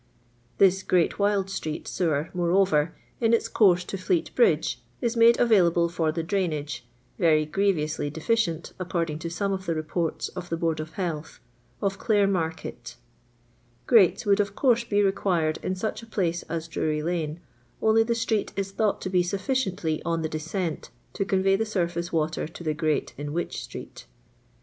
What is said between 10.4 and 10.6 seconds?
the